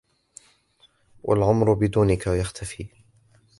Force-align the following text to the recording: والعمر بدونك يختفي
والعمر 1.23 1.73
بدونك 1.73 2.27
يختفي 2.27 2.87